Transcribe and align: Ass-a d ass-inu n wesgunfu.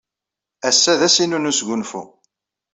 Ass-a 0.69 0.93
d 0.99 1.01
ass-inu 1.07 1.39
n 1.39 1.49
wesgunfu. 1.49 2.03